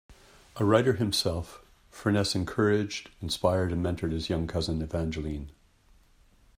A 0.55 0.65
writer 0.65 0.93
himself, 0.93 1.61
Furness 1.91 2.33
encouraged, 2.33 3.11
inspired 3.21 3.71
and 3.71 3.85
mentored 3.85 4.13
his 4.13 4.31
young 4.31 4.47
cousin 4.47 4.81
Evangeline. 4.81 5.51